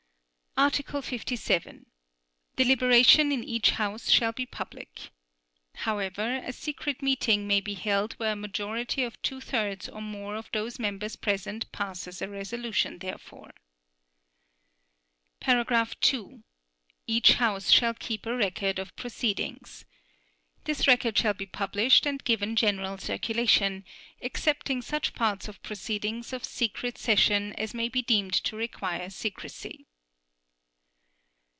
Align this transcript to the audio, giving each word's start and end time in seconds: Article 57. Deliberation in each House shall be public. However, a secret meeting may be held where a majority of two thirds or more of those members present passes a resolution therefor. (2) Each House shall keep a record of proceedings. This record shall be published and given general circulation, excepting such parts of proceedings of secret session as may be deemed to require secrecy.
Article 0.57 1.01
57. 1.01 1.85
Deliberation 2.57 3.31
in 3.31 3.41
each 3.41 3.71
House 3.71 4.09
shall 4.09 4.33
be 4.33 4.45
public. 4.45 5.09
However, 5.75 6.41
a 6.45 6.51
secret 6.51 7.01
meeting 7.01 7.47
may 7.47 7.61
be 7.61 7.73
held 7.73 8.13
where 8.15 8.33
a 8.33 8.35
majority 8.35 9.01
of 9.03 9.19
two 9.21 9.39
thirds 9.39 9.87
or 9.87 10.01
more 10.01 10.35
of 10.35 10.51
those 10.51 10.77
members 10.77 11.15
present 11.15 11.71
passes 11.71 12.21
a 12.21 12.27
resolution 12.27 12.99
therefor. 12.99 13.51
(2) 15.39 16.43
Each 17.07 17.33
House 17.35 17.71
shall 17.71 17.93
keep 17.93 18.25
a 18.25 18.35
record 18.35 18.77
of 18.77 18.93
proceedings. 18.97 19.85
This 20.65 20.85
record 20.85 21.17
shall 21.17 21.33
be 21.33 21.45
published 21.45 22.05
and 22.05 22.21
given 22.25 22.57
general 22.57 22.97
circulation, 22.97 23.85
excepting 24.21 24.81
such 24.81 25.13
parts 25.13 25.47
of 25.47 25.63
proceedings 25.63 26.33
of 26.33 26.43
secret 26.43 26.97
session 26.97 27.53
as 27.53 27.73
may 27.73 27.87
be 27.87 28.01
deemed 28.01 28.33
to 28.33 28.57
require 28.57 29.09
secrecy. 29.09 29.87